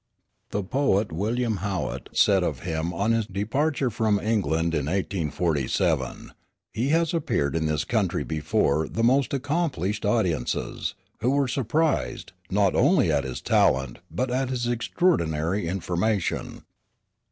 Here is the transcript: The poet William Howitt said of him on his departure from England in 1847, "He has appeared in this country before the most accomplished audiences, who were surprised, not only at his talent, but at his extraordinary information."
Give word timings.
The 0.49 0.63
poet 0.63 1.11
William 1.11 1.57
Howitt 1.57 2.09
said 2.11 2.43
of 2.43 2.61
him 2.61 2.91
on 2.91 3.11
his 3.11 3.27
departure 3.27 3.91
from 3.91 4.19
England 4.19 4.73
in 4.73 4.87
1847, 4.87 6.31
"He 6.73 6.89
has 6.89 7.13
appeared 7.13 7.55
in 7.55 7.67
this 7.67 7.83
country 7.83 8.23
before 8.23 8.87
the 8.87 9.03
most 9.03 9.31
accomplished 9.31 10.03
audiences, 10.03 10.95
who 11.19 11.29
were 11.29 11.47
surprised, 11.47 12.31
not 12.49 12.73
only 12.73 13.11
at 13.11 13.25
his 13.25 13.41
talent, 13.43 13.99
but 14.09 14.31
at 14.31 14.49
his 14.49 14.65
extraordinary 14.65 15.67
information." 15.67 16.63